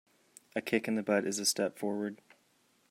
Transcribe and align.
A 0.55 0.63
kick 0.63 0.87
in 0.87 0.95
the 0.95 1.03
butt 1.03 1.27
is 1.27 1.37
a 1.37 1.45
step 1.45 1.77
forward. 1.77 2.19